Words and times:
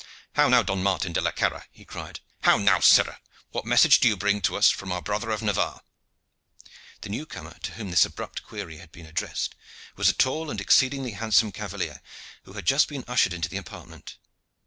"How 0.33 0.49
now, 0.49 0.63
Don 0.63 0.81
Martin 0.81 1.13
de 1.13 1.21
la 1.21 1.29
Carra?" 1.29 1.67
he 1.71 1.85
cried. 1.85 2.21
"How 2.41 2.57
now, 2.57 2.79
sirrah? 2.79 3.19
What 3.51 3.67
message 3.67 3.99
do 3.99 4.07
you 4.07 4.17
bring 4.17 4.41
to 4.41 4.55
us 4.57 4.71
from 4.71 4.91
our 4.91 4.99
brother 4.99 5.29
of 5.29 5.43
Navarre?" 5.43 5.81
The 7.01 7.09
new 7.09 7.27
comer 7.27 7.59
to 7.61 7.73
whom 7.73 7.91
this 7.91 8.03
abrupt 8.03 8.41
query 8.41 8.77
had 8.77 8.91
been 8.91 9.05
addressed 9.05 9.53
was 9.95 10.09
a 10.09 10.13
tall 10.13 10.49
and 10.49 10.59
exceedingly 10.59 11.11
handsome 11.11 11.51
cavalier 11.51 12.01
who 12.45 12.53
had 12.53 12.65
just 12.65 12.87
been 12.87 13.05
ushered 13.07 13.31
into 13.31 13.47
the 13.47 13.57
apartment. 13.57 14.17